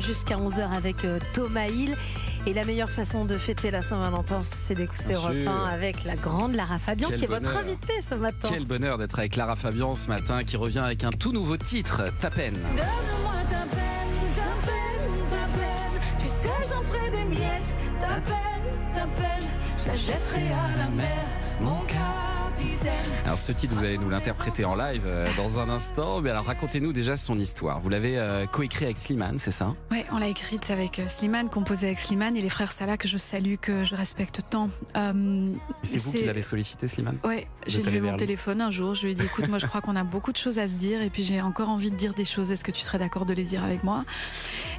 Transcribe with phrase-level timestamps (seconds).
[0.00, 1.94] Jusqu'à 11h avec euh, Thomas Hill.
[2.46, 6.54] Et la meilleure façon de fêter la Saint-Valentin, c'est d'écouter Europe 1 avec la grande
[6.54, 8.48] Lara Fabian, Quel qui est votre invitée ce matin.
[8.50, 12.02] Quel bonheur d'être avec Lara Fabian ce matin qui revient avec un tout nouveau titre,
[12.20, 12.54] Ta peine.
[12.76, 16.18] Donne-moi ta peine, ta peine, ta peine.
[16.18, 17.74] Tu sais, j'en ferai des miettes.
[18.00, 19.48] Ta peine, ta peine.
[19.82, 21.24] Je la jetterai à la mer,
[21.60, 22.33] mon capitaine.
[23.24, 26.20] Alors ce titre, vous allez nous l'interpréter en live euh, dans un instant.
[26.20, 27.80] Mais alors racontez-nous déjà son histoire.
[27.80, 29.74] Vous l'avez euh, coécrit avec Slimane, c'est ça?
[29.90, 32.36] Ouais, on l'a écrite avec euh, Slimane, composée avec Slimane.
[32.36, 34.68] Et les frères Salah que je salue, que je respecte tant.
[34.94, 35.50] Euh,
[35.82, 37.16] C'est vous qui l'avez sollicité, Slimane?
[37.24, 39.80] Ouais, j'ai lu mon téléphone un jour, je lui ai dit écoute, moi je crois
[39.80, 41.00] qu'on a beaucoup de choses à se dire.
[41.00, 43.32] Et puis j'ai encore envie de dire des choses, est-ce que tu serais d'accord de
[43.32, 44.04] les dire avec moi?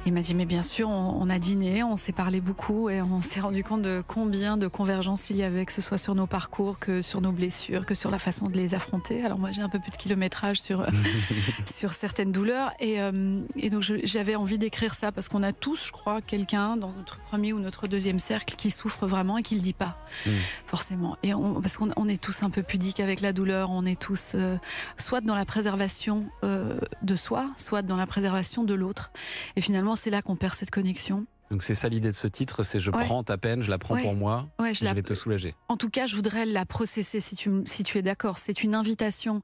[0.06, 3.02] Il m'a dit mais bien sûr, on, on a dîné, on s'est parlé beaucoup et
[3.02, 6.14] on s'est rendu compte de combien de convergences il y avait, que ce soit sur
[6.14, 9.24] nos parcours, que sur nos blessures, que sur la façon de les affronter.
[9.24, 10.86] Alors moi j'ai un peu plus de kilométrage sur,
[11.74, 15.86] sur certaines douleurs et, euh, et donc j'avais envie d'écrire ça parce qu'on a tous,
[15.86, 19.54] je crois, quelqu'un dans notre premier ou notre deuxième cercle qui souffre vraiment et qui
[19.54, 20.30] le dit pas Mm.
[20.66, 21.16] forcément.
[21.22, 24.00] Et on, parce qu'on on est tous un peu pudiques avec la douleur, on est
[24.00, 24.56] tous euh,
[24.96, 29.10] soit dans la préservation euh, de soi, soit dans la préservation de l'autre.
[29.56, 31.26] Et finalement, c'est là qu'on perd cette connexion.
[31.50, 33.04] Donc c'est ça l'idée de ce titre, c'est je Ouais.
[33.04, 34.02] prends ta peine, je la prends Ouais.
[34.02, 35.54] pour moi, Ouais, je, je la- vais te soulager.
[35.68, 38.38] En tout cas, je voudrais la processer si tu, m- si tu es d'accord.
[38.38, 39.42] C'est une invitation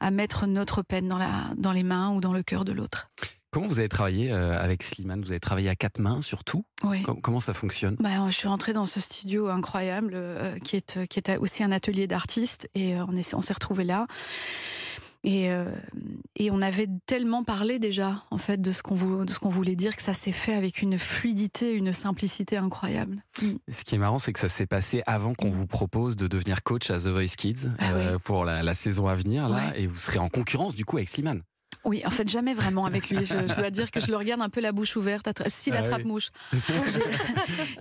[0.00, 3.10] à mettre notre peine dans, la, dans les mains ou dans le cœur de l'autre.
[3.50, 5.20] Comment vous avez travaillé euh, avec Slimane?
[5.20, 6.64] Vous avez travaillé à quatre mains surtout?
[6.84, 7.02] Oui.
[7.02, 7.96] Com- Comment ça fonctionne?
[8.00, 11.70] Bah, je suis rentrée dans ce studio incroyable euh, qui, est, qui est aussi un
[11.70, 14.06] atelier d'artistes et euh, on s'est retrouvés là.
[15.24, 15.70] Et, euh,
[16.34, 19.50] et on avait tellement parlé déjà en fait de ce qu'on vou- de ce qu'on
[19.50, 23.22] voulait dire que ça s'est fait avec une fluidité, une simplicité incroyable.
[23.40, 23.50] Mm.
[23.72, 26.64] Ce qui est marrant, c'est que ça s'est passé avant qu'on vous propose de devenir
[26.64, 29.82] coach à The Voice Kids Ah euh, pour la, la saison à venir là, Ouais.
[29.82, 31.42] et vous serez en concurrence du coup avec Slimane.
[31.84, 33.24] Oui, en fait, jamais vraiment avec lui.
[33.24, 35.74] Je, je dois dire que je le regarde un peu la bouche ouverte, attra- s'il
[35.74, 36.04] Ah oui.
[36.04, 36.30] mouche.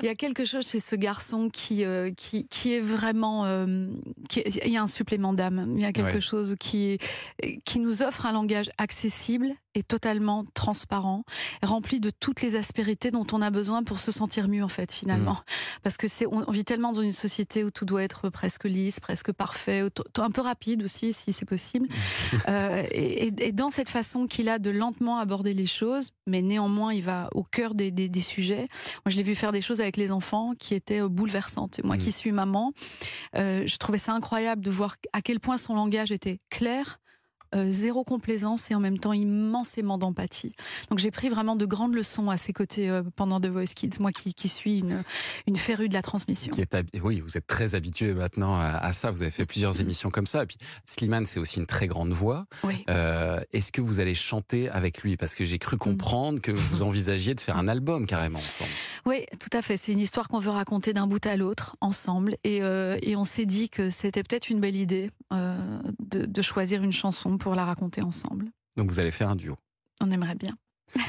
[0.01, 3.45] Il y a quelque chose chez ce garçon qui, euh, qui, qui est vraiment.
[3.45, 3.87] euh,
[4.29, 5.73] qui- il y a un supplément d'âme.
[5.75, 6.21] Il y a quelque Ouais.
[6.21, 6.97] chose qui,
[7.65, 11.23] qui nous offre un langage accessible et totalement transparent,
[11.63, 14.91] rempli de toutes les aspérités dont on a besoin pour se sentir mieux, en fait,
[14.93, 15.33] finalement.
[15.33, 15.43] Mm.
[15.83, 18.99] Parce que c'est, on vit tellement dans une société où tout doit être presque lisse,
[18.99, 19.83] presque parfait,
[20.17, 21.87] un peu rapide aussi, si c'est possible.
[22.47, 27.03] Euh, et, dans cette façon qu'il a de lentement aborder les choses, mais néanmoins il
[27.03, 28.67] va au cœur des, des- des sujets.
[29.05, 31.81] Moi, je l'ai vu faire des choses avec les enfants qui étaient euh, bouleversantes.
[31.83, 32.71] Moi, qui suis maman,
[33.35, 36.99] euh, je trouvais ça incroyable de voir à quel point son langage était clair.
[37.55, 40.51] Euh, zéro complaisance et en même temps immensément d'empathie.
[40.89, 43.99] Donc j'ai pris vraiment de grandes leçons à ses côtés euh, pendant The Voice Kids,
[43.99, 45.03] moi qui, qui suis une,
[45.47, 46.53] une férue de la transmission.
[46.53, 49.11] Qui est habi- oui, vous êtes très habitué maintenant à, à ça.
[49.11, 50.43] Vous avez fait plusieurs émissions comme ça.
[50.43, 52.45] Et puis Slimane, c'est aussi une très grande voix.
[52.63, 52.85] Oui.
[52.89, 55.17] Euh, Est-ce que vous allez chanter avec lui?
[55.17, 58.69] Parce que j'ai cru comprendre que vous envisagiez de faire un album carrément ensemble.
[59.05, 59.77] Oui, tout à fait.
[59.77, 62.35] C'est une histoire qu'on veut raconter d'un bout à l'autre, ensemble.
[62.43, 65.57] Et, euh, et on s'est dit que c'était peut-être une belle idée euh,
[65.99, 68.45] de, de choisir une chanson pour la raconter ensemble.
[68.77, 69.55] Donc vous allez faire un duo.
[70.01, 70.51] On aimerait bien.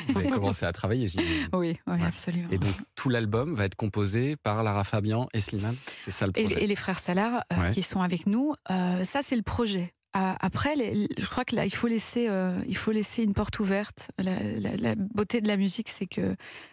[0.09, 1.49] Vous avez commencé à travailler, j'imagine.
[1.53, 2.05] Oui, oui, Ouais.
[2.05, 2.49] absolument.
[2.53, 5.75] Et donc tout l'album va être composé par Lara Fabian et Slimane.
[6.05, 6.63] C'est ça le Et, projet.
[6.63, 7.71] et les frères Salah euh, Ouais.
[7.73, 9.93] qui sont avec nous, euh, ça c'est le projet.
[10.15, 13.33] Euh, Après, les- je crois que là, il faut laisser, euh, il faut laisser une
[13.33, 14.11] porte ouverte.
[14.19, 16.33] La, la- la beauté de la musique, c'est que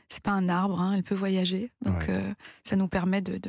[0.10, 1.72] c'est pas un arbre, hein, elle peut voyager.
[1.82, 2.08] Donc, Ouais.
[2.20, 2.34] euh,
[2.64, 3.40] ça nous permet de,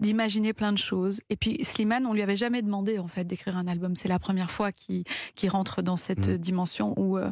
[0.00, 1.20] d'imaginer plein de choses.
[1.28, 3.96] Et puis, Slimane, on lui avait jamais demandé en fait d'écrire un album.
[3.96, 5.04] C'est la première fois qu'il,
[5.48, 6.36] rentre dans cette Mm.
[6.38, 7.30] dimension où euh,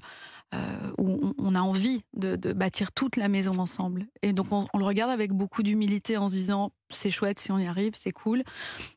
[0.99, 4.07] où on, a envie de, de bâtir toute la maison ensemble.
[4.23, 7.53] Et donc on, on le regarde avec beaucoup d'humilité en se disant c'est chouette si
[7.53, 8.43] on y arrive, c'est cool.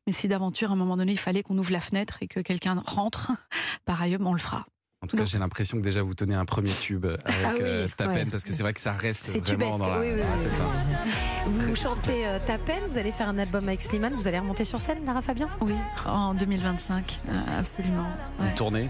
[0.08, 2.40] Mais si d'aventure à un moment donné il fallait qu'on ouvre la fenêtre et que
[2.40, 3.32] quelqu'un rentre,
[3.86, 4.66] par ailleurs, on le fera.
[5.02, 7.62] En tout cas, j'ai l'impression que déjà vous tenez un premier tube avec Ah oui,
[7.64, 8.26] euh, ta ouais.
[8.26, 10.28] parce que c'est vrai que ça reste C'est vraiment tubesque, dans la, oui, oui, dans
[10.28, 10.44] la oui.
[10.44, 11.48] tête, hein.
[11.48, 14.66] Vous chantez euh, Ta peine, vous allez faire un album avec Slimane, vous allez remonter
[14.66, 15.48] sur scène, Lara Fabian?
[15.62, 15.74] Oui,
[16.06, 18.04] en 2025, euh, absolument.
[18.42, 18.48] Ouais.
[18.50, 18.90] Une tournée?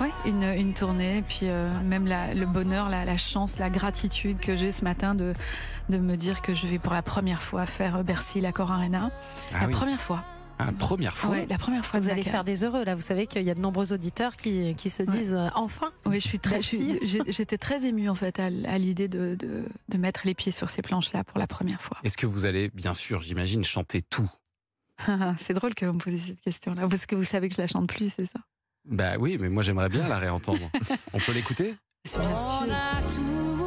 [0.00, 3.68] Ouais, une, une tournée, et puis euh, même la- le bonheur, la, la chance, la
[3.68, 5.32] gratitude que j'ai ce matin de,
[5.88, 9.10] de me dire que je vais pour la première fois faire Bercy, l'Accor Arena.
[9.52, 9.72] Ah la oui.
[9.72, 10.22] première fois.
[10.58, 11.30] Ah, la première fois.
[11.30, 12.00] Ouais, la première fois.
[12.00, 12.94] Vous allez faire des heureux là.
[12.94, 15.90] Vous savez qu'il y a de nombreux auditeurs qui, qui se disent euh, enfin.
[16.04, 19.98] Oui, je suis très, j'étais très émue en fait à, à l'idée de, de, de
[19.98, 21.98] mettre les pieds sur ces planches-là pour la première fois.
[22.02, 24.28] Est-ce que vous allez, bien sûr, j'imagine, chanter tout?
[25.38, 27.68] C'est drôle que vous me posiez cette question-là, parce que vous savez que je la
[27.68, 28.40] chante plus, c'est ça?
[28.84, 30.70] Bah oui, mais moi j'aimerais bien la réentendre.
[31.12, 31.76] On peut l'écouter?
[32.04, 32.62] Bien sûr.
[32.66, 33.58] On a tout.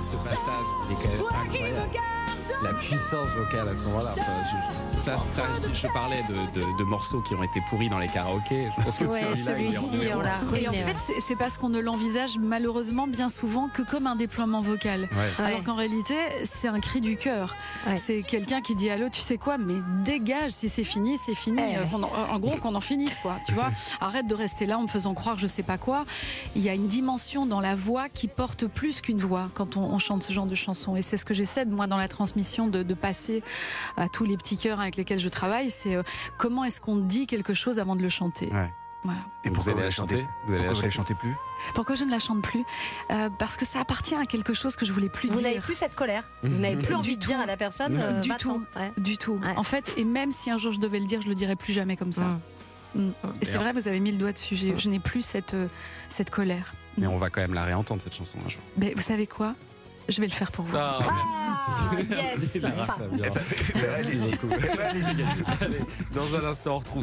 [0.00, 0.36] Ce passage,
[0.86, 1.90] il est quand même incroyable.
[2.62, 4.10] la puissance vocale à ce moment-là.
[4.18, 4.32] Enfin,
[4.94, 7.98] je, ça, ça, je, je parlais de, de- de morceaux qui ont été pourris dans
[7.98, 8.68] les karaokés.
[8.76, 10.40] Je pense que Ouais, celui-là, il est en celui-ci, on l'a un.
[10.54, 10.84] Et en ruiné.
[10.84, 15.08] fait, c'est- parce qu'on ne l'envisage malheureusement bien souvent que comme un déploiement vocal.
[15.12, 15.16] Ouais.
[15.38, 15.44] Ouais.
[15.44, 17.54] Alors qu'en réalité, c'est un cri du cœur.
[17.86, 17.96] Ouais.
[17.96, 19.74] C'est quelqu'un qui dit allô, tu sais quoi, mais
[20.04, 21.60] dégage, si c'est fini, c'est fini.
[21.62, 21.76] Eh.
[21.76, 23.36] Euh, en, en gros, qu'on en finisse, quoi.
[23.46, 23.68] Tu vois,
[24.00, 26.04] arrête de rester là en me faisant croire je sais pas quoi.
[26.56, 29.82] Il y a une dimension dans la voix qui porte plus qu'une voix quand on,
[29.88, 30.96] on chante ce genre de chansons.
[30.96, 33.42] Et c'est ce que j'essaie, de, moi, dans la transmission, de, de passer
[33.96, 35.70] à tous les petits cœurs avec lesquels je travaille.
[35.70, 36.02] C'est euh,
[36.38, 38.46] comment est-ce qu'on dit quelque chose avant de le chanter.
[38.52, 38.72] Ouais.
[39.04, 39.20] Voilà.
[39.44, 41.34] Et Vous allez vous la chanter Vous allez la Pourquoi vous la chanter plus
[41.74, 42.64] Pourquoi je ne la chante plus
[43.10, 45.44] Euh, Parce que ça appartient à quelque chose que je voulais plus Vous dire.
[45.48, 46.28] n'avez plus cette colère.
[46.42, 47.94] Vous n'avez plus envie de dire à la personne.
[47.94, 48.60] Du euh, Du tout.
[48.76, 48.92] Ouais.
[48.98, 49.34] Du tout.
[49.34, 49.56] Ouais.
[49.56, 51.72] En fait, et même si un jour je devais le dire, je le dirais plus
[51.72, 52.22] jamais comme ça.
[52.22, 52.40] Mm.
[52.96, 53.12] Mm.
[53.40, 54.56] Et c'est vrai, vous avez mis le doigt dessus.
[54.56, 55.68] Je n'ai plus cette, euh,
[56.08, 56.74] cette colère.
[56.98, 58.60] Mais on va quand même la réentendre cette chanson un jour.
[58.76, 59.54] Mais vous savez quoi?
[60.08, 60.74] Je vais le faire pour vous.
[60.76, 62.10] Ah, Ah, merci.
[62.10, 62.38] yes.
[62.40, 62.96] Merci, Lara.
[63.74, 64.54] Merci beaucoup.
[65.60, 65.78] Allez,
[66.14, 66.96] dans un instant, on retrouve